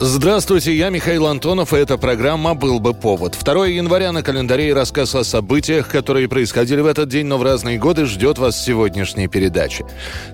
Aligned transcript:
Здравствуйте, 0.00 0.74
я 0.74 0.90
Михаил 0.90 1.28
Антонов, 1.28 1.72
и 1.72 1.76
эта 1.76 1.96
программа 1.96 2.54
«Был 2.54 2.80
бы 2.80 2.94
повод». 2.94 3.38
2 3.40 3.66
января 3.68 4.10
на 4.10 4.24
календаре 4.24 4.70
и 4.70 4.72
рассказ 4.72 5.14
о 5.14 5.22
событиях, 5.22 5.88
которые 5.88 6.28
происходили 6.28 6.80
в 6.80 6.86
этот 6.86 7.08
день, 7.08 7.26
но 7.26 7.38
в 7.38 7.44
разные 7.44 7.78
годы, 7.78 8.04
ждет 8.04 8.38
вас 8.38 8.60
сегодняшней 8.60 9.28
передаче. 9.28 9.84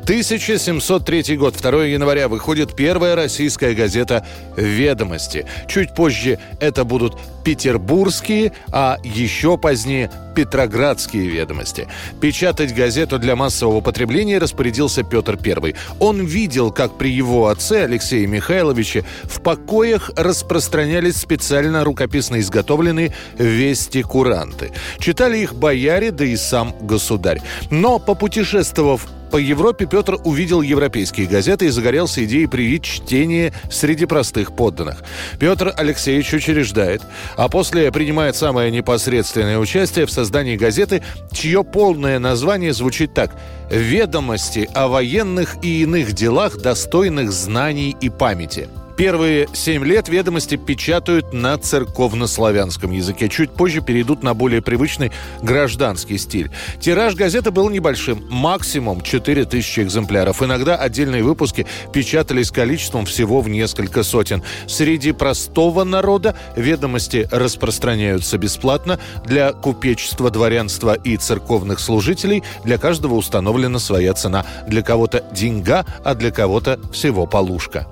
1703 0.05 1.37
год, 1.37 1.57
2 1.61 1.85
января, 1.85 2.29
выходит 2.29 2.75
первая 2.75 3.15
российская 3.15 3.75
газета 3.75 4.27
«Ведомости». 4.57 5.45
Чуть 5.69 5.95
позже 5.95 6.39
это 6.59 6.85
будут 6.85 7.19
петербургские, 7.45 8.53
а 8.73 8.97
еще 9.05 9.59
позднее 9.59 10.11
Петроградские 10.41 11.27
ведомости. 11.27 11.87
Печатать 12.19 12.75
газету 12.75 13.19
для 13.19 13.37
массового 13.37 13.83
потребления 13.83 14.39
распорядился 14.39 15.03
Петр 15.03 15.39
I. 15.45 15.75
Он 15.99 16.25
видел, 16.25 16.71
как 16.71 16.97
при 16.97 17.11
его 17.11 17.49
отце 17.49 17.85
Алексее 17.85 18.27
Михайловиче 18.27 19.05
в 19.25 19.43
покоях 19.43 20.11
распространялись 20.17 21.17
специально 21.17 21.85
рукописно 21.85 22.41
изготовленные 22.41 23.15
вести-куранты. 23.37 24.73
Читали 24.99 25.37
их 25.37 25.55
бояре, 25.55 26.11
да 26.11 26.25
и 26.25 26.37
сам 26.37 26.75
государь. 26.81 27.43
Но, 27.71 27.99
попутешествовав 27.99 29.09
по 29.31 29.37
Европе 29.37 29.87
Петр 29.87 30.19
увидел 30.25 30.63
европейские 30.63 31.27
газеты 31.27 31.67
и 31.67 31.71
загорелся 31.71 32.25
идеей 32.25 32.47
привить 32.47 32.85
чтение 32.85 33.53
среди 33.71 34.07
простых 34.07 34.55
подданных. 34.55 35.03
Петр 35.39 35.73
Алексеевич 35.77 36.33
учреждает, 36.35 37.03
а 37.37 37.49
после 37.49 37.91
принимает 37.93 38.37
самое 38.37 38.71
непосредственное 38.71 39.59
участие 39.59 40.07
в 40.07 40.11
создании 40.11 40.57
газеты, 40.57 41.03
чье 41.33 41.65
полное 41.65 42.19
название 42.19 42.73
звучит 42.73 43.15
так 43.15 43.33
«Ведомости 43.71 44.69
о 44.75 44.89
военных 44.89 45.57
и 45.63 45.83
иных 45.83 46.13
делах, 46.13 46.59
достойных 46.59 47.33
знаний 47.33 47.97
и 48.01 48.09
памяти». 48.09 48.69
Первые 49.01 49.49
семь 49.55 49.83
лет 49.83 50.11
ведомости 50.11 50.57
печатают 50.57 51.33
на 51.33 51.57
церковнославянском 51.57 52.91
языке. 52.91 53.31
Чуть 53.31 53.51
позже 53.51 53.81
перейдут 53.81 54.23
на 54.23 54.35
более 54.35 54.61
привычный 54.61 55.11
гражданский 55.41 56.19
стиль. 56.19 56.51
Тираж 56.81 57.15
газеты 57.15 57.51
был 57.51 57.71
небольшим, 57.71 58.27
максимум 58.29 59.01
4000 59.01 59.81
экземпляров. 59.81 60.43
Иногда 60.43 60.77
отдельные 60.77 61.23
выпуски 61.23 61.67
печатались 61.95 62.51
количеством 62.51 63.07
всего 63.07 63.41
в 63.41 63.49
несколько 63.49 64.03
сотен. 64.03 64.43
Среди 64.67 65.13
простого 65.13 65.85
народа 65.85 66.37
ведомости 66.55 67.27
распространяются 67.33 68.37
бесплатно. 68.37 69.01
Для 69.25 69.55
купечества, 69.55 70.29
дворянства 70.29 70.93
и 70.93 71.17
церковных 71.17 71.81
служителей 71.81 72.43
для 72.65 72.77
каждого 72.77 73.15
установлена 73.15 73.79
своя 73.79 74.13
цена. 74.13 74.45
Для 74.69 74.83
кого-то 74.83 75.25
деньга, 75.33 75.87
а 76.05 76.15
для 76.15 76.31
кого-то 76.31 76.79
всего 76.93 77.25
полушка. 77.25 77.87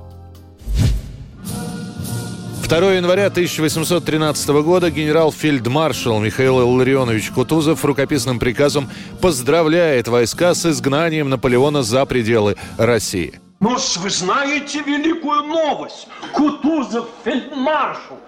2 2.68 2.76
января 2.92 3.28
1813 3.28 4.48
года 4.62 4.90
генерал-фельдмаршал 4.90 6.20
Михаил 6.20 6.60
Илларионович 6.60 7.30
Кутузов 7.30 7.82
рукописным 7.82 8.38
приказом 8.38 8.90
поздравляет 9.22 10.06
войска 10.06 10.52
с 10.52 10.66
изгнанием 10.66 11.30
Наполеона 11.30 11.82
за 11.82 12.04
пределы 12.04 12.56
России. 12.76 13.40
Ну, 13.60 13.78
вы 14.00 14.10
знаете 14.10 14.82
великую 14.82 15.44
новость. 15.44 16.08
Кутузов 16.34 17.08
фельдмаршал. 17.24 18.20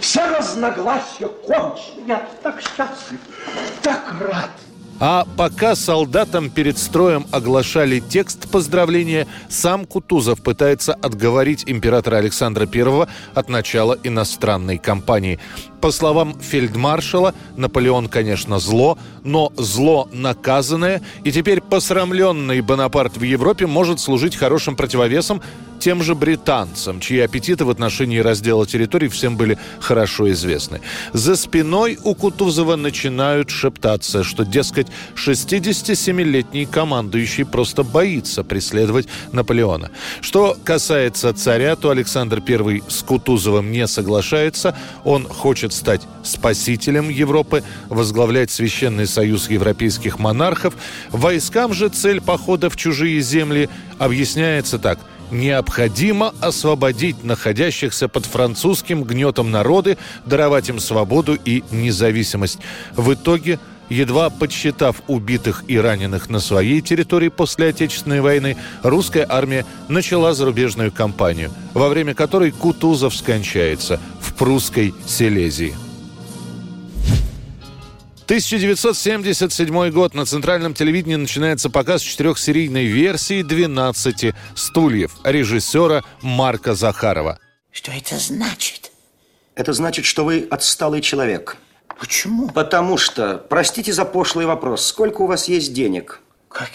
Все 0.00 0.26
разногласия 0.36 1.28
кончены. 1.28 2.02
Я 2.08 2.28
так 2.42 2.60
счастлив, 2.60 3.20
так 3.82 4.16
рад. 4.20 4.50
А 5.00 5.26
пока 5.36 5.74
солдатам 5.74 6.50
перед 6.50 6.78
строем 6.78 7.26
оглашали 7.32 7.98
текст 7.98 8.48
поздравления, 8.48 9.26
сам 9.48 9.86
Кутузов 9.86 10.40
пытается 10.40 10.94
отговорить 10.94 11.64
императора 11.66 12.16
Александра 12.16 12.68
I 12.72 13.06
от 13.34 13.48
начала 13.48 13.98
иностранной 14.04 14.78
кампании. 14.78 15.40
По 15.80 15.90
словам 15.90 16.38
фельдмаршала, 16.40 17.34
Наполеон, 17.56 18.08
конечно, 18.08 18.58
зло, 18.58 18.96
но 19.22 19.52
зло 19.56 20.08
наказанное, 20.12 21.02
и 21.24 21.32
теперь 21.32 21.60
посрамленный 21.60 22.60
Бонапарт 22.62 23.16
в 23.16 23.22
Европе 23.22 23.66
может 23.66 24.00
служить 24.00 24.36
хорошим 24.36 24.76
противовесом 24.76 25.42
тем 25.84 26.02
же 26.02 26.14
британцам, 26.14 26.98
чьи 26.98 27.20
аппетиты 27.20 27.66
в 27.66 27.70
отношении 27.70 28.18
раздела 28.18 28.66
территорий 28.66 29.08
всем 29.08 29.36
были 29.36 29.58
хорошо 29.80 30.32
известны. 30.32 30.80
За 31.12 31.36
спиной 31.36 31.98
у 32.04 32.14
Кутузова 32.14 32.76
начинают 32.76 33.50
шептаться, 33.50 34.24
что, 34.24 34.46
дескать, 34.46 34.86
67-летний 35.14 36.64
командующий 36.64 37.44
просто 37.44 37.82
боится 37.82 38.42
преследовать 38.44 39.08
Наполеона. 39.32 39.90
Что 40.22 40.56
касается 40.64 41.34
царя, 41.34 41.76
то 41.76 41.90
Александр 41.90 42.42
I 42.48 42.82
с 42.88 43.02
Кутузовым 43.02 43.70
не 43.70 43.86
соглашается. 43.86 44.74
Он 45.04 45.28
хочет 45.28 45.74
стать 45.74 46.00
спасителем 46.22 47.10
Европы, 47.10 47.62
возглавлять 47.90 48.50
Священный 48.50 49.06
союз 49.06 49.50
европейских 49.50 50.18
монархов. 50.18 50.76
Войскам 51.10 51.74
же 51.74 51.90
цель 51.90 52.22
похода 52.22 52.70
в 52.70 52.76
чужие 52.76 53.20
земли 53.20 53.68
объясняется 53.98 54.78
так– 54.78 54.98
необходимо 55.30 56.34
освободить 56.40 57.24
находящихся 57.24 58.08
под 58.08 58.26
французским 58.26 59.04
гнетом 59.04 59.50
народы, 59.50 59.98
даровать 60.26 60.68
им 60.68 60.78
свободу 60.78 61.34
и 61.44 61.62
независимость. 61.70 62.58
В 62.96 63.14
итоге 63.14 63.58
Едва 63.90 64.30
подсчитав 64.30 65.02
убитых 65.08 65.64
и 65.68 65.78
раненых 65.78 66.30
на 66.30 66.40
своей 66.40 66.80
территории 66.80 67.28
после 67.28 67.68
Отечественной 67.68 68.20
войны, 68.20 68.56
русская 68.82 69.26
армия 69.28 69.66
начала 69.88 70.32
зарубежную 70.32 70.90
кампанию, 70.90 71.50
во 71.74 71.88
время 71.88 72.14
которой 72.14 72.50
Кутузов 72.50 73.14
скончается 73.14 74.00
в 74.20 74.34
прусской 74.34 74.94
Силезии. 75.06 75.74
1977 78.24 79.90
год. 79.90 80.14
На 80.14 80.24
центральном 80.24 80.72
телевидении 80.72 81.16
начинается 81.16 81.68
показ 81.68 82.00
четырехсерийной 82.00 82.86
версии 82.86 83.44
«12 83.44 84.34
стульев» 84.54 85.12
режиссера 85.24 86.02
Марка 86.22 86.74
Захарова. 86.74 87.38
Что 87.70 87.92
это 87.92 88.16
значит? 88.16 88.92
Это 89.54 89.74
значит, 89.74 90.06
что 90.06 90.24
вы 90.24 90.46
отсталый 90.50 91.02
человек. 91.02 91.58
Почему? 92.00 92.48
Потому 92.48 92.96
что, 92.96 93.36
простите 93.36 93.92
за 93.92 94.06
пошлый 94.06 94.46
вопрос, 94.46 94.86
сколько 94.86 95.20
у 95.22 95.26
вас 95.26 95.48
есть 95.48 95.74
денег? 95.74 96.20
Как, 96.48 96.70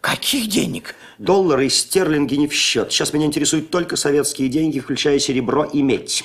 каких 0.00 0.48
денег? 0.48 0.94
Доллары 1.18 1.66
и 1.66 1.68
стерлинги 1.68 2.36
не 2.36 2.46
в 2.46 2.54
счет. 2.54 2.92
Сейчас 2.92 3.12
меня 3.12 3.26
интересуют 3.26 3.70
только 3.70 3.96
советские 3.96 4.48
деньги, 4.48 4.78
включая 4.78 5.18
серебро 5.18 5.64
и 5.64 5.82
медь. 5.82 6.24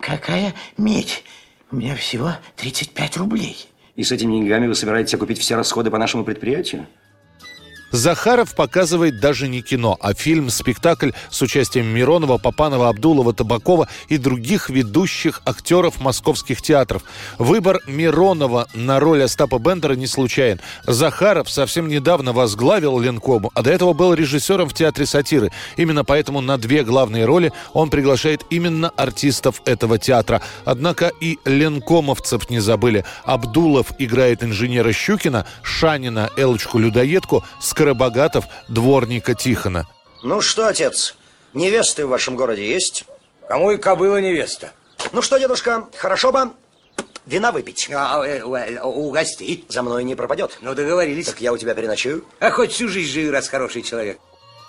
Какая 0.00 0.54
медь? 0.76 1.22
У 1.70 1.76
меня 1.76 1.94
всего 1.94 2.32
35 2.56 3.16
рублей. 3.18 3.68
И 3.94 4.04
с 4.04 4.12
этими 4.12 4.32
деньгами 4.32 4.66
вы 4.66 4.74
собираетесь 4.74 5.14
окупить 5.14 5.38
все 5.38 5.54
расходы 5.56 5.90
по 5.90 5.98
нашему 5.98 6.24
предприятию? 6.24 6.86
Захаров 7.92 8.54
показывает 8.54 9.20
даже 9.20 9.48
не 9.48 9.60
кино, 9.60 9.98
а 10.00 10.14
фильм-спектакль 10.14 11.10
с 11.30 11.42
участием 11.42 11.86
Миронова, 11.86 12.38
Попанова, 12.38 12.88
Абдулова, 12.88 13.34
Табакова 13.34 13.86
и 14.08 14.16
других 14.16 14.70
ведущих 14.70 15.42
актеров 15.44 16.00
московских 16.00 16.62
театров. 16.62 17.02
Выбор 17.38 17.80
Миронова 17.86 18.66
на 18.74 18.98
роль 18.98 19.22
Остапа 19.22 19.58
Бендера 19.58 19.92
не 19.92 20.06
случайен. 20.06 20.58
Захаров 20.86 21.50
совсем 21.50 21.88
недавно 21.88 22.32
возглавил 22.32 22.98
Ленкому, 22.98 23.50
а 23.54 23.62
до 23.62 23.70
этого 23.70 23.92
был 23.92 24.14
режиссером 24.14 24.70
в 24.70 24.74
театре 24.74 25.04
сатиры. 25.04 25.52
Именно 25.76 26.04
поэтому 26.04 26.40
на 26.40 26.56
две 26.56 26.84
главные 26.84 27.26
роли 27.26 27.52
он 27.74 27.90
приглашает 27.90 28.42
именно 28.48 28.88
артистов 28.96 29.60
этого 29.66 29.98
театра. 29.98 30.40
Однако 30.64 31.12
и 31.20 31.38
ленкомовцев 31.44 32.48
не 32.48 32.60
забыли. 32.60 33.04
Абдулов 33.24 33.92
играет 33.98 34.42
инженера 34.42 34.92
Щукина, 34.92 35.44
Шанина, 35.62 36.30
Элочку-людоедку, 36.36 37.44
Скоробогатов 37.82 38.44
дворника 38.68 39.34
Тихона. 39.34 39.88
Ну 40.22 40.40
что, 40.40 40.68
отец, 40.68 41.16
невесты 41.52 42.06
в 42.06 42.10
вашем 42.10 42.36
городе 42.36 42.64
есть? 42.64 43.04
Кому 43.48 43.72
и 43.72 43.76
кобыла 43.76 44.20
невеста? 44.20 44.70
Ну 45.10 45.20
что, 45.20 45.36
дедушка, 45.38 45.88
хорошо 45.96 46.30
бы 46.30 46.52
вина 47.26 47.50
выпить. 47.50 47.90
А, 47.92 48.24
э, 48.24 48.38
э, 48.38 48.80
угости. 48.80 49.64
За 49.68 49.82
мной 49.82 50.04
не 50.04 50.14
пропадет. 50.14 50.58
Ну, 50.60 50.76
договорились. 50.76 51.26
Так 51.26 51.40
я 51.40 51.52
у 51.52 51.58
тебя 51.58 51.74
переночую. 51.74 52.24
А 52.38 52.52
хоть 52.52 52.70
всю 52.70 52.86
жизнь 52.86 53.10
живи, 53.10 53.30
раз 53.30 53.48
хороший 53.48 53.82
человек. 53.82 54.20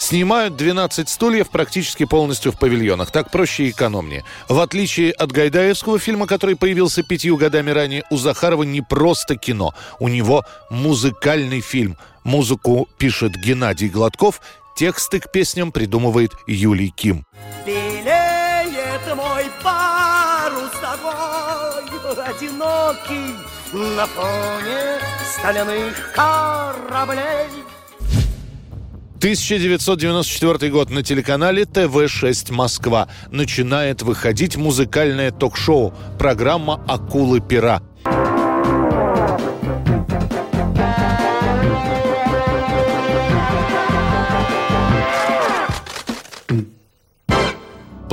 Снимают 0.04 0.58
12 0.58 1.08
стульев 1.08 1.50
практически 1.50 2.04
полностью 2.04 2.52
в 2.52 2.60
павильонах. 2.60 3.10
Так 3.10 3.32
проще 3.32 3.64
и 3.64 3.70
экономнее. 3.70 4.26
В 4.50 4.60
отличие 4.60 5.14
от 5.14 5.32
гайдаевского 5.32 5.98
фильма, 5.98 6.28
который 6.28 6.58
появился 6.58 7.04
пятью 7.04 7.38
годами 7.38 7.72
ранее, 7.72 8.04
у 8.10 8.18
Захарова 8.18 8.64
не 8.64 8.82
просто 8.82 9.38
кино. 9.38 9.74
У 10.00 10.10
него 10.10 10.44
музыкальный 10.70 11.62
фильм. 11.62 11.98
Музыку 12.26 12.90
пишет 12.98 13.32
Геннадий 13.38 13.88
Гладков, 13.88 14.42
тексты 14.76 15.22
к 15.22 15.32
песням 15.32 15.72
придумывает 15.72 16.34
Юлий 16.48 16.90
Ким. 16.90 17.26
Белеет 17.66 19.16
мой 19.16 19.46
парус 19.64 20.72
тобой, 20.82 22.26
одинокий, 22.26 23.38
на 23.72 24.06
фоне 24.08 25.00
стальных 25.40 26.12
кораблей. 26.12 27.64
1994 29.24 30.70
год 30.70 30.90
на 30.90 31.02
телеканале 31.02 31.64
ТВ-6 31.64 32.52
Москва 32.52 33.08
начинает 33.32 34.02
выходить 34.02 34.58
музыкальное 34.58 35.32
ток-шоу 35.32 35.94
программа 36.20 36.84
«Акулы 36.90 37.40
пера». 37.40 37.82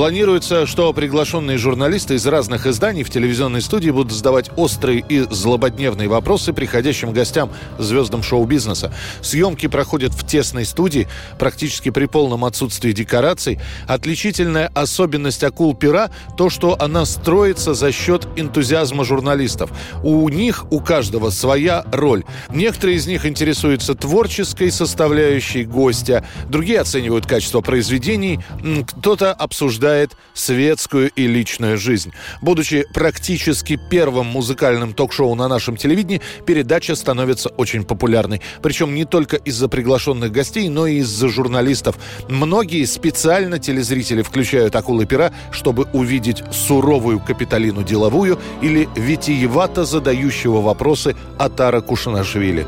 Планируется, 0.01 0.65
что 0.65 0.91
приглашенные 0.95 1.59
журналисты 1.59 2.15
из 2.15 2.27
разных 2.27 2.67
изданий 2.67 3.03
в 3.03 3.11
телевизионной 3.11 3.61
студии 3.61 3.91
будут 3.91 4.13
задавать 4.13 4.51
острые 4.57 5.05
и 5.07 5.21
злободневные 5.31 6.09
вопросы 6.09 6.55
приходящим 6.55 7.13
гостям 7.13 7.51
звездам 7.79 8.23
шоу-бизнеса. 8.23 8.95
Съемки 9.21 9.67
проходят 9.67 10.15
в 10.15 10.27
тесной 10.27 10.65
студии, 10.65 11.07
практически 11.39 11.91
при 11.91 12.07
полном 12.07 12.47
отсутствии 12.47 12.93
декораций. 12.93 13.61
Отличительная 13.87 14.71
особенность 14.73 15.45
«Акул 15.45 15.75
пера»– 15.75 16.11
то, 16.39 16.49
что 16.49 16.81
она 16.81 17.05
строится 17.05 17.75
за 17.75 17.93
счет 17.93 18.27
энтузиазма 18.37 19.05
журналистов. 19.05 19.71
У 20.03 20.27
них, 20.31 20.65
у 20.73 20.81
каждого 20.81 21.29
своя 21.29 21.85
роль. 21.93 22.25
Некоторые 22.49 22.97
из 22.97 23.07
них 23.07 23.27
интересуются 23.27 23.95
творческой 23.95 24.71
составляющей 24.71 25.65
гостя, 25.65 26.25
другие 26.49 26.81
оценивают 26.81 27.27
качество 27.27 27.61
произведений, 27.61 28.41
кто-то 28.87 29.35
обсуждает 29.35 29.90
обсуждает 29.91 30.17
светскую 30.35 31.11
и 31.11 31.27
личную 31.27 31.77
жизнь. 31.77 32.13
Будучи 32.41 32.87
практически 32.95 33.79
первым 33.91 34.27
музыкальным 34.27 34.95
ток-шоу 34.95 35.35
на 35.35 35.49
нашем 35.49 35.77
телевидении, 35.77 36.21
передача 36.47 36.95
становится 36.95 37.49
очень 37.51 37.85
популярной. 37.85 38.41
Причем 38.63 38.95
не 38.95 39.05
только 39.05 39.37
из-за 39.37 39.69
приглашенных 39.69 40.33
гостей, 40.33 40.69
но 40.69 40.87
и 40.87 40.99
из-за 40.99 41.29
журналистов. 41.29 41.97
Многие 42.29 42.85
специально 42.85 43.59
телезрители 43.59 44.23
включают 44.23 44.77
«Акулы 44.77 45.07
пера», 45.07 45.33
чтобы 45.51 45.87
увидеть 45.93 46.43
суровую 46.53 47.21
Капитолину 47.21 47.83
Деловую 47.83 48.39
или 48.63 48.89
витиевато 48.97 49.85
задающего 49.85 50.61
вопросы 50.61 51.17
Атара 51.39 51.81
Кушанашвили. 51.81 52.67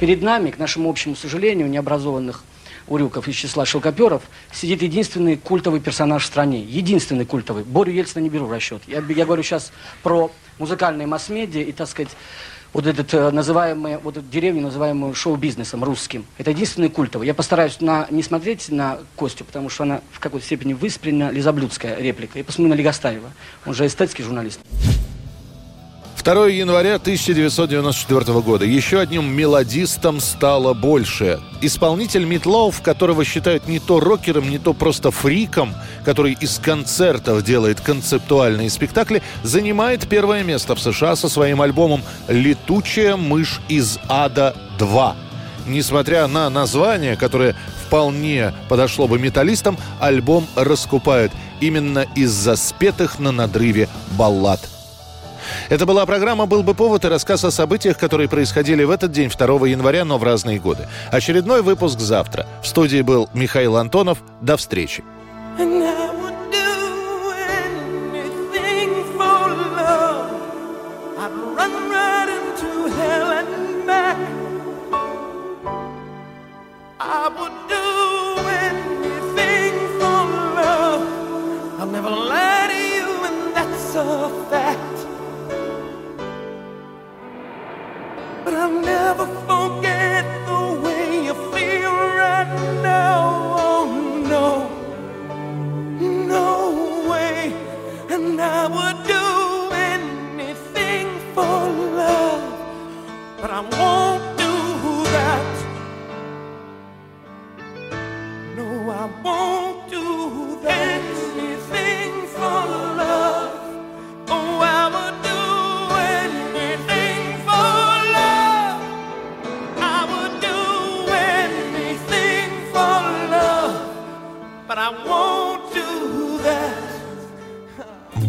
Перед 0.00 0.22
нами, 0.22 0.50
к 0.50 0.58
нашему 0.58 0.90
общему 0.90 1.16
сожалению, 1.16 1.68
необразованных 1.70 2.44
Урюков 2.88 3.28
из 3.28 3.34
числа 3.34 3.64
шелкоперов, 3.64 4.22
сидит 4.52 4.82
единственный 4.82 5.36
культовый 5.36 5.80
персонаж 5.80 6.22
в 6.22 6.26
стране. 6.26 6.62
Единственный 6.62 7.24
культовый. 7.24 7.64
Борю 7.64 7.92
Ельцина 7.92 8.22
не 8.22 8.28
беру 8.28 8.46
в 8.46 8.52
расчет. 8.52 8.82
Я, 8.86 9.02
я 9.08 9.24
говорю 9.24 9.42
сейчас 9.42 9.72
про 10.02 10.30
музыкальные 10.58 11.06
масс-медиа 11.06 11.62
и, 11.62 11.72
так 11.72 11.88
сказать, 11.88 12.10
вот 12.72 12.86
этот 12.86 13.14
э, 13.14 13.30
называемый, 13.30 13.96
вот 13.96 14.18
эту 14.18 14.26
деревню, 14.26 14.60
называемую 14.60 15.14
шоу-бизнесом 15.14 15.82
русским. 15.82 16.26
Это 16.36 16.50
единственный 16.50 16.90
культовый. 16.90 17.26
Я 17.26 17.32
постараюсь 17.32 17.80
на, 17.80 18.06
не 18.10 18.22
смотреть 18.22 18.68
на 18.68 18.98
Костю, 19.16 19.44
потому 19.44 19.70
что 19.70 19.84
она 19.84 20.02
в 20.12 20.20
какой-то 20.20 20.44
степени 20.44 20.74
выспрена, 20.74 21.30
лизоблюдская 21.30 21.96
реплика. 21.96 22.38
Я 22.38 22.44
посмотрю 22.44 22.74
на 22.74 22.78
Легостаева. 22.78 23.30
Он 23.64 23.72
же 23.72 23.86
эстетский 23.86 24.22
журналист. 24.22 24.60
2 26.26 26.48
января 26.48 26.96
1994 26.96 28.40
года. 28.40 28.64
Еще 28.64 28.98
одним 28.98 29.32
мелодистом 29.32 30.18
стало 30.18 30.74
больше. 30.74 31.38
Исполнитель 31.60 32.24
Митлоуф, 32.24 32.82
которого 32.82 33.24
считают 33.24 33.68
не 33.68 33.78
то 33.78 34.00
рокером, 34.00 34.50
не 34.50 34.58
то 34.58 34.72
просто 34.72 35.12
фриком, 35.12 35.72
который 36.04 36.32
из 36.32 36.58
концертов 36.58 37.44
делает 37.44 37.80
концептуальные 37.80 38.70
спектакли, 38.70 39.22
занимает 39.44 40.08
первое 40.08 40.42
место 40.42 40.74
в 40.74 40.80
США 40.80 41.14
со 41.14 41.28
своим 41.28 41.62
альбомом 41.62 42.02
«Летучая 42.26 43.14
мышь 43.16 43.60
из 43.68 44.00
ада 44.08 44.56
2». 44.80 45.14
Несмотря 45.68 46.26
на 46.26 46.50
название, 46.50 47.14
которое 47.14 47.54
вполне 47.86 48.52
подошло 48.68 49.06
бы 49.06 49.20
металлистам, 49.20 49.78
альбом 50.00 50.48
раскупают 50.56 51.30
именно 51.60 52.04
из-за 52.16 52.56
спетых 52.56 53.20
на 53.20 53.30
надрыве 53.30 53.88
баллад– 54.18 54.58
это 55.68 55.86
была 55.86 56.06
программа 56.06 56.46
«Был 56.46 56.62
бы 56.62 56.74
повод» 56.74 57.04
и 57.04 57.08
рассказ 57.08 57.44
о 57.44 57.50
событиях, 57.50 57.98
которые 57.98 58.28
происходили 58.28 58.84
в 58.84 58.90
этот 58.90 59.12
день, 59.12 59.30
2 59.30 59.66
января, 59.68 60.04
но 60.04 60.18
в 60.18 60.22
разные 60.22 60.58
годы. 60.58 60.88
Очередной 61.10 61.62
выпуск 61.62 61.98
завтра. 62.00 62.46
В 62.62 62.66
студии 62.66 63.02
был 63.02 63.28
Михаил 63.34 63.76
Антонов. 63.76 64.18
До 64.40 64.56
встречи. 64.56 65.04
A 83.98 84.28
fact. 84.50 85.15
Never 89.06 89.55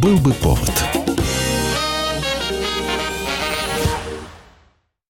Был 0.07 0.17
бы 0.19 0.31
повод. 0.35 0.96